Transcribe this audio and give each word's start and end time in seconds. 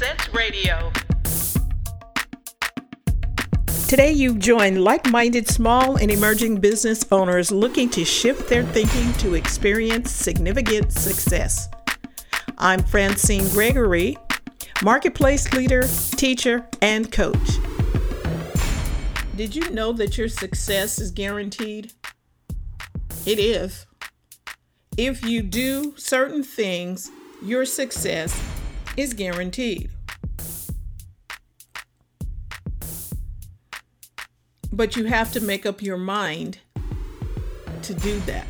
Sense 0.00 0.32
Radio. 0.32 0.90
Today, 3.86 4.12
you've 4.12 4.38
joined 4.38 4.82
like 4.82 5.10
minded 5.10 5.46
small 5.46 5.96
and 5.96 6.10
emerging 6.10 6.58
business 6.58 7.04
owners 7.12 7.52
looking 7.52 7.90
to 7.90 8.02
shift 8.02 8.48
their 8.48 8.62
thinking 8.62 9.12
to 9.18 9.34
experience 9.34 10.10
significant 10.10 10.90
success. 10.90 11.68
I'm 12.56 12.82
Francine 12.82 13.46
Gregory, 13.50 14.16
marketplace 14.82 15.52
leader, 15.52 15.82
teacher, 16.12 16.66
and 16.80 17.12
coach. 17.12 17.58
Did 19.36 19.54
you 19.54 19.68
know 19.68 19.92
that 19.92 20.16
your 20.16 20.28
success 20.28 20.98
is 20.98 21.10
guaranteed? 21.10 21.92
It 23.26 23.38
is. 23.38 23.84
If 24.96 25.22
you 25.26 25.42
do 25.42 25.92
certain 25.98 26.42
things, 26.42 27.10
your 27.42 27.66
success 27.66 28.40
is 29.00 29.14
guaranteed. 29.14 29.90
But 34.70 34.94
you 34.94 35.06
have 35.06 35.32
to 35.32 35.40
make 35.40 35.64
up 35.64 35.80
your 35.80 35.96
mind 35.96 36.58
to 37.82 37.94
do 37.94 38.20
that. 38.20 38.46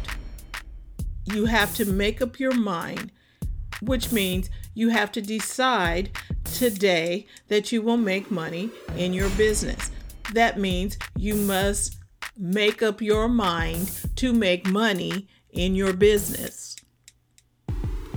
You 1.25 1.47
have 1.47 1.73
to 1.77 1.85
make 1.85 2.21
up 2.21 2.41
your 2.41 2.53
mind, 2.53 3.13
which 3.81 4.11
means 4.11 4.51
you 4.75 4.89
have 4.89 5.13
to 5.13 5.23
decide 5.23 6.11
today 6.43 7.27
that 7.47 7.71
you 7.71 7.81
will 7.81 7.97
make 7.97 8.29
money 8.31 8.71
in 8.97 9.15
your 9.15 9.31
business. 9.31 9.93
That 10.35 10.59
means 10.59 10.99
you 11.17 11.37
must 11.37 11.97
make 12.37 12.83
up 12.83 13.01
your 13.01 13.29
mind 13.29 13.89
to 14.17 14.33
make 14.33 14.67
money 14.67 15.29
in 15.51 15.77
your 15.77 15.93
business. 15.93 16.75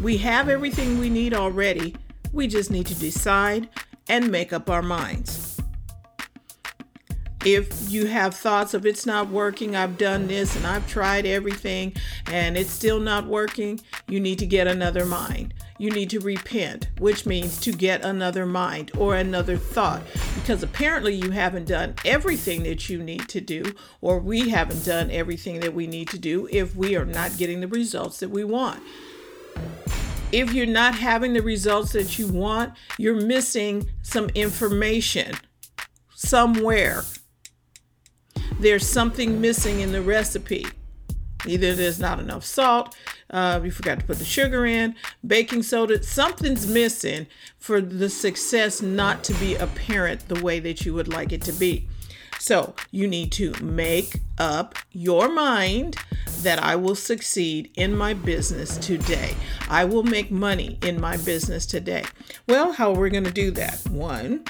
We 0.02 0.18
have 0.18 0.50
everything 0.50 1.00
we 1.00 1.10
need 1.10 1.36
already. 1.36 1.96
We 2.34 2.48
just 2.48 2.72
need 2.72 2.88
to 2.88 2.96
decide 2.96 3.70
and 4.10 4.30
make 4.30 4.52
up 4.52 4.70
our 4.70 4.82
minds 4.82 5.54
if 7.46 7.92
you 7.92 8.06
have 8.06 8.34
thoughts 8.34 8.74
of 8.74 8.86
it's 8.86 9.06
not 9.06 9.30
working, 9.30 9.76
I've 9.76 9.98
done 9.98 10.28
this 10.28 10.56
and 10.56 10.66
I've 10.66 10.88
tried 10.88 11.26
everything 11.26 11.94
and 12.28 12.58
it's 12.58 12.70
still 12.70 13.00
not 13.00 13.28
working, 13.28 13.80
you 14.08 14.20
need 14.20 14.40
to 14.40 14.46
get 14.46 14.68
another 14.68 15.06
mind. 15.06 15.54
You 15.78 15.90
need 15.90 16.10
to 16.12 16.20
repent, 16.20 16.88
which 17.00 17.26
means 17.26 17.60
to 17.62 17.72
get 17.72 18.06
another 18.06 18.46
mind 18.46 18.92
or 18.98 19.16
another 19.16 19.58
thought, 19.58 20.04
because 20.36 20.64
apparently 20.64 21.14
you 21.16 21.32
haven't 21.32 21.68
done 21.68 21.96
everything 22.06 22.64
that 22.64 22.90
you 22.90 23.04
need 23.04 23.28
to 23.30 23.42
do, 23.42 23.64
or 24.00 24.20
we 24.20 24.50
haven't 24.50 24.86
done 24.86 25.12
everything 25.12 25.60
that 25.62 25.74
we 25.74 25.88
need 25.88 26.08
to 26.10 26.20
do 26.20 26.48
if 26.52 26.76
we 26.76 26.96
are 26.96 27.06
not 27.06 27.38
getting 27.38 27.60
the 27.60 27.68
results 27.68 28.20
that 28.20 28.30
we 28.30 28.44
want. 28.44 28.82
If 30.34 30.54
you're 30.54 30.66
not 30.66 30.96
having 30.96 31.34
the 31.34 31.42
results 31.42 31.94
that 31.94 32.18
you 32.20 32.28
want, 32.28 32.74
you're 32.98 33.22
missing 33.22 33.90
some 34.02 34.30
information 34.30 35.36
somewhere 36.16 37.04
there's 38.64 38.88
something 38.88 39.42
missing 39.42 39.82
in 39.82 39.92
the 39.92 40.02
recipe. 40.02 40.66
Either 41.46 41.76
there's 41.76 42.00
not 42.00 42.20
enough 42.20 42.46
salt, 42.46 42.96
uh, 43.30 43.60
you 43.62 43.72
forgot 43.72 44.00
to 44.00 44.06
put 44.06 44.18
the 44.18 44.24
sugar 44.24 44.66
in, 44.66 44.96
baking 45.28 45.64
soda, 45.64 46.02
something's 46.02 46.66
missing 46.66 47.28
for 47.58 47.82
the 47.82 48.10
success 48.10 48.82
not 48.82 49.22
to 49.26 49.34
be 49.34 49.56
apparent 49.56 50.30
the 50.30 50.42
way 50.42 50.62
that 50.62 50.86
you 50.86 50.94
would 50.94 51.10
like 51.10 51.34
it 51.34 51.42
to 51.42 51.52
be. 51.52 51.90
So 52.40 52.74
you 52.92 53.08
need 53.08 53.34
to 53.34 53.52
make 53.62 54.22
up 54.38 54.76
your 54.92 55.30
mind 55.30 55.98
that 56.44 56.62
I 56.62 56.76
will 56.76 56.96
succeed 56.96 57.72
in 57.76 57.96
my 57.96 58.14
business 58.14 58.78
today. 58.78 59.36
I 59.70 59.86
will 59.86 60.04
make 60.04 60.32
money 60.32 60.78
in 60.84 61.00
my 61.00 61.18
business 61.18 61.66
today. 61.66 62.04
Well, 62.48 62.74
how 62.74 62.94
are 62.94 63.00
we 63.00 63.10
going 63.10 63.24
to 63.24 63.32
do 63.32 63.52
that? 63.52 63.80
One, 63.90 64.44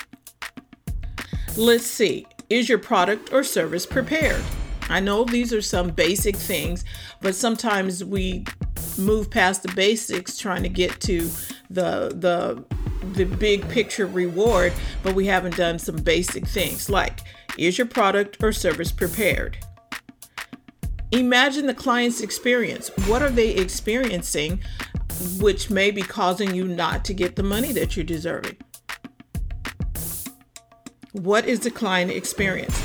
let's 1.55 1.85
see. 1.85 2.25
Is 2.49 2.69
your 2.69 2.79
product 2.79 3.31
or 3.31 3.43
service 3.43 3.85
prepared? 3.85 4.43
I 4.89 4.99
know 4.99 5.23
these 5.23 5.53
are 5.53 5.61
some 5.61 5.89
basic 5.89 6.35
things, 6.35 6.83
but 7.21 7.35
sometimes 7.35 8.03
we 8.03 8.45
move 8.97 9.29
past 9.29 9.63
the 9.63 9.71
basics 9.71 10.37
trying 10.37 10.63
to 10.63 10.69
get 10.69 10.99
to 11.01 11.29
the 11.69 12.13
the 12.15 12.63
the 13.13 13.25
big 13.25 13.67
picture 13.69 14.05
reward, 14.05 14.73
but 15.03 15.13
we 15.13 15.25
haven't 15.25 15.57
done 15.57 15.79
some 15.79 15.95
basic 15.95 16.45
things 16.47 16.89
like 16.89 17.21
is 17.57 17.77
your 17.77 17.87
product 17.87 18.37
or 18.41 18.51
service 18.51 18.91
prepared? 18.91 19.57
Imagine 21.13 21.67
the 21.67 21.75
client's 21.75 22.21
experience. 22.21 22.89
What 23.05 23.21
are 23.21 23.29
they 23.29 23.51
experiencing 23.51 24.61
which 25.37 25.69
may 25.69 25.91
be 25.91 26.01
causing 26.01 26.55
you 26.55 26.67
not 26.67 27.05
to 27.05 27.13
get 27.13 27.35
the 27.35 27.43
money 27.43 27.71
that 27.71 27.95
you're 27.95 28.03
deserving? 28.03 28.57
What 31.11 31.45
is 31.45 31.59
the 31.59 31.69
client 31.69 32.09
experience? 32.09 32.75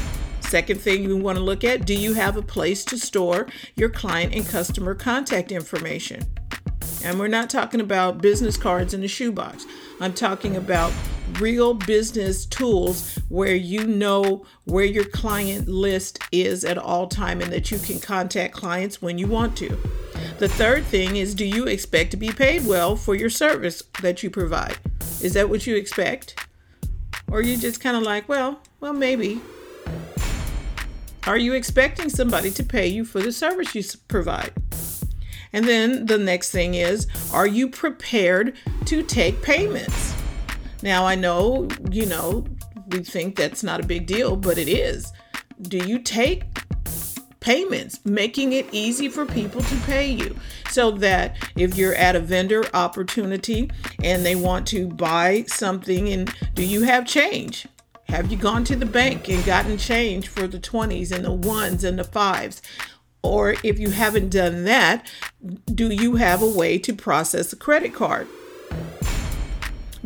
Second 0.41 0.79
thing 0.79 1.05
you 1.05 1.17
want 1.17 1.39
to 1.39 1.43
look 1.43 1.65
at 1.65 1.87
do 1.87 1.95
you 1.95 2.13
have 2.13 2.37
a 2.37 2.43
place 2.43 2.85
to 2.87 2.99
store 2.99 3.47
your 3.77 3.89
client 3.89 4.35
and 4.35 4.47
customer 4.47 4.95
contact 4.95 5.51
information? 5.51 6.21
And 7.03 7.19
we're 7.19 7.29
not 7.29 7.49
talking 7.49 7.81
about 7.81 8.21
business 8.21 8.59
cards 8.59 8.93
in 8.93 9.03
a 9.03 9.09
shoebox. 9.09 9.65
I'm 10.03 10.13
talking 10.13 10.55
about 10.55 10.93
real 11.41 11.75
business 11.75 12.47
tools 12.47 13.19
where 13.29 13.55
you 13.55 13.87
know 13.87 14.45
where 14.65 14.85
your 14.85 15.05
client 15.05 15.69
list 15.69 16.19
is 16.33 16.65
at 16.65 16.79
all 16.79 17.07
time 17.07 17.41
and 17.41 17.53
that 17.53 17.71
you 17.71 17.79
can 17.79 18.01
contact 18.01 18.55
clients 18.55 19.01
when 19.01 19.19
you 19.19 19.27
want 19.27 19.57
to. 19.57 19.69
The 20.39 20.49
third 20.49 20.85
thing 20.85 21.17
is 21.17 21.35
do 21.35 21.45
you 21.45 21.67
expect 21.67 22.11
to 22.13 22.17
be 22.17 22.31
paid 22.31 22.67
well 22.67 22.97
for 22.97 23.15
your 23.15 23.31
service 23.31 23.83
that 24.03 24.23
you 24.23 24.31
provide? 24.31 24.79
Is 25.21 25.35
that 25.35 25.49
what 25.49 25.67
you 25.67 25.77
expect? 25.77 26.47
Or 27.31 27.43
you 27.43 27.57
just 27.57 27.81
kind 27.81 27.97
of 27.97 28.03
like, 28.03 28.29
well, 28.29 28.61
well, 28.81 28.93
maybe. 28.93 29.41
Are 31.27 31.37
you 31.37 31.53
expecting 31.53 32.09
somebody 32.09 32.51
to 32.53 32.65
pay 32.65 32.87
you 32.87 33.05
for 33.05 33.21
the 33.21 33.33
service 33.33 33.75
you 33.75 33.83
provide? 34.09 34.53
And 35.53 35.67
then 35.67 36.07
the 36.07 36.19
next 36.19 36.51
thing 36.51 36.75
is, 36.75 37.07
are 37.33 37.47
you 37.47 37.69
prepared 37.69 38.55
to 38.87 39.03
take 39.03 39.43
payments? 39.43 40.18
Now, 40.83 41.07
I 41.07 41.15
know, 41.15 41.69
you 41.91 42.07
know, 42.07 42.45
we 42.89 43.01
think 43.01 43.37
that's 43.37 43.63
not 43.63 43.81
a 43.81 43.87
big 43.87 44.07
deal, 44.07 44.37
but 44.37 44.59
it 44.59 44.69
is. 44.69 45.13
Do 45.63 45.79
you 45.79 45.99
take 45.99 46.45
payments, 47.41 48.05
making 48.05 48.53
it 48.53 48.67
easy 48.73 49.09
for 49.09 49.25
people 49.25 49.63
to 49.63 49.77
pay 49.79 50.11
you 50.11 50.37
so 50.71 50.91
that 50.91 51.37
if 51.57 51.77
you're 51.77 51.95
at 51.95 52.17
a 52.17 52.21
vendor 52.21 52.65
opportunity 52.75 53.71
and 54.03 54.25
they 54.25 54.35
want 54.35 54.67
to 54.69 54.87
buy 54.89 55.45
something 55.49 56.09
and 56.09 56.33
do 56.55 56.65
you 56.65 56.83
have 56.83 57.07
change? 57.07 57.67
Have 58.09 58.31
you 58.31 58.39
gone 58.39 58.65
to 58.65 58.77
the 58.77 58.87
bank 58.87 59.29
and 59.29 59.45
gotten 59.45 59.77
change 59.77 60.29
for 60.29 60.47
the 60.47 60.59
20s 60.59 61.13
and 61.13 61.25
the 61.25 61.33
ones 61.33 61.85
and 61.85 61.99
the 61.99 62.05
fives? 62.05 62.63
Or 63.23 63.55
if 63.63 63.79
you 63.79 63.91
haven't 63.91 64.31
done 64.31 64.65
that, 64.65 65.07
do 65.67 65.91
you 65.91 66.17
have 66.17 66.41
a 66.41 66.49
way 66.49 66.79
to 66.79 66.95
process 66.95 67.53
a 67.53 67.57
credit 67.57 67.95
card? 67.95 68.27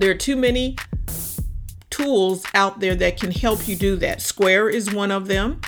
There 0.02 0.10
are 0.10 0.14
too 0.14 0.34
many 0.34 0.74
tools 1.88 2.44
out 2.54 2.80
there 2.80 2.96
that 2.96 3.20
can 3.20 3.30
help 3.30 3.68
you 3.68 3.76
do 3.76 3.94
that. 3.98 4.20
Square 4.20 4.70
is 4.70 4.92
one 4.92 5.12
of 5.12 5.28
them. 5.28 5.60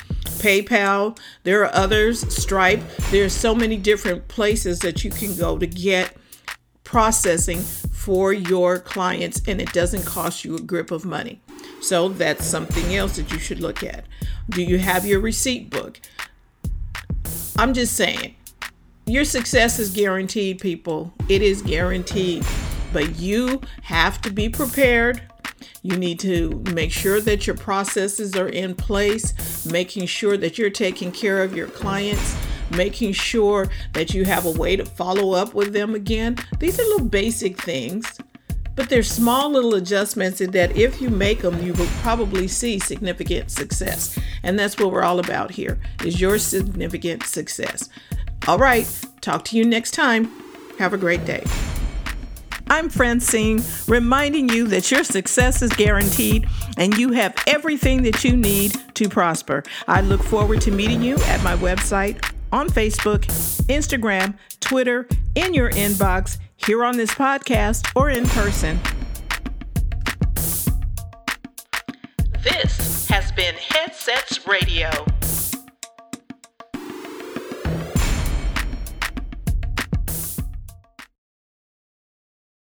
PayPal. 0.43 1.17
There 1.45 1.63
are 1.63 1.73
others, 1.73 2.35
Stripe. 2.35 2.83
There's 3.13 3.33
so 3.33 3.55
many 3.55 3.77
different 3.77 4.27
places 4.27 4.81
that 4.81 5.05
you 5.05 5.13
can 5.13 5.37
go 5.37 5.57
to 5.57 5.69
get 5.69 6.17
processing 6.83 7.61
for 7.61 8.33
your 8.33 8.81
clients 8.81 9.41
and 9.47 9.61
it 9.61 9.73
doesn't 9.73 10.05
cost 10.05 10.45
you 10.45 10.57
a 10.57 10.61
grip 10.61 10.91
of 10.91 11.05
money. 11.05 11.41
So 11.81 12.09
that's 12.09 12.45
something 12.45 12.93
else 12.93 13.15
that 13.15 13.31
you 13.31 13.39
should 13.39 13.61
look 13.61 13.85
at. 13.85 14.05
Do 14.51 14.65
you 14.65 14.79
have 14.79 15.07
your 15.07 15.21
receipt 15.21 15.71
book? 15.71 16.01
I'm 17.57 17.73
just 17.73 17.95
saying, 17.95 18.35
your 19.07 19.25
success 19.25 19.79
is 19.79 19.91
guaranteed, 19.91 20.59
people. 20.59 21.13
It 21.29 21.41
is 21.41 21.63
guaranteed. 21.63 22.45
But 22.95 23.19
you 23.19 23.61
have 23.83 24.23
to 24.23 24.31
be 24.31 24.49
prepared 24.49 25.21
you 25.83 25.97
need 25.97 26.19
to 26.21 26.63
make 26.73 26.91
sure 26.91 27.21
that 27.21 27.47
your 27.47 27.57
processes 27.57 28.35
are 28.37 28.49
in 28.49 28.75
place, 28.75 29.67
making 29.67 30.07
sure 30.07 30.37
that 30.39 30.57
you're 30.57 30.71
taking 30.71 31.13
care 31.13 31.43
of 31.43 31.55
your 31.55 31.69
clients, 31.69 32.37
making 32.71 33.13
sure 33.13 33.69
that 33.93 34.15
you 34.15 34.25
have 34.25 34.47
a 34.47 34.51
way 34.51 34.77
to 34.77 34.85
follow 34.85 35.33
up 35.33 35.53
with 35.53 35.75
them 35.75 35.95
again. 35.95 36.37
These 36.59 36.81
are 36.81 36.85
little 36.85 37.07
basic 37.07 37.61
things, 37.61 38.19
but 38.75 38.89
they're 38.89 39.03
small 39.03 39.51
little 39.51 39.75
adjustments 39.75 40.39
that 40.39 40.77
if 40.77 41.03
you 41.03 41.11
make 41.11 41.43
them, 41.43 41.63
you 41.63 41.75
will 41.75 41.89
probably 42.01 42.49
see 42.49 42.79
significant 42.79 43.51
success. 43.51 44.19
And 44.43 44.59
that's 44.59 44.79
what 44.79 44.91
we're 44.91 45.05
all 45.05 45.21
about 45.21 45.51
here 45.51 45.79
is 46.03 46.21
your 46.21 46.39
significant 46.39 47.25
success. 47.25 47.91
All 48.49 48.59
right, 48.59 48.89
talk 49.21 49.45
to 49.47 49.57
you 49.59 49.65
next 49.65 49.93
time. 49.93 50.31
Have 50.79 50.93
a 50.93 50.99
great 50.99 51.25
day. 51.25 51.45
I'm 52.75 52.89
Francine, 52.89 53.63
reminding 53.87 54.49
you 54.49 54.67
that 54.67 54.91
your 54.91 55.05
success 55.05 55.63
is 55.63 55.71
guaranteed 55.75 56.49
and 56.77 56.93
you 56.99 57.13
have 57.13 57.33
everything 57.47 58.03
that 58.03 58.25
you 58.25 58.37
need 58.37 58.75
to 58.95 59.09
prosper. 59.09 59.63
I 59.87 60.01
look 60.01 60.21
forward 60.25 60.61
to 60.63 60.73
meeting 60.73 61.01
you 61.01 61.15
at 61.15 61.41
my 61.45 61.55
website, 61.55 62.29
on 62.51 62.69
Facebook, 62.69 63.21
Instagram, 63.67 64.37
Twitter, 64.59 65.07
in 65.37 65.55
your 65.55 65.71
inbox, 65.71 66.39
here 66.57 66.85
on 66.85 66.97
this 66.97 67.13
podcast, 67.13 67.89
or 67.95 68.11
in 68.11 68.27
person. 68.27 68.81